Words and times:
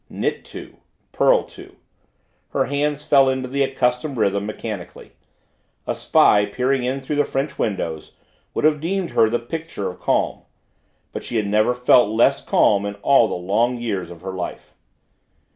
Knit 0.09 0.43
two 0.43 0.77
purl 1.11 1.43
two 1.43 1.75
Her 2.53 2.65
hands 2.65 3.05
fell 3.05 3.29
into 3.29 3.47
the 3.47 3.61
accustomed 3.61 4.17
rhythm 4.17 4.47
mechanically 4.47 5.11
a 5.85 5.95
spy, 5.95 6.47
peering 6.47 6.83
in 6.83 6.99
through 6.99 7.17
the 7.17 7.23
French 7.23 7.59
windows, 7.59 8.15
would 8.55 8.65
have 8.65 8.81
deemed 8.81 9.11
her 9.11 9.29
the 9.29 9.37
picture 9.37 9.91
of 9.91 9.99
calm. 9.99 10.41
But 11.11 11.23
she 11.23 11.35
had 11.37 11.45
never 11.45 11.75
felt 11.75 12.09
less 12.09 12.43
calm 12.43 12.83
in 12.87 12.95
all 13.03 13.27
the 13.27 13.35
long 13.35 13.77
years 13.77 14.09
of 14.09 14.21
her 14.21 14.33
life. 14.33 14.73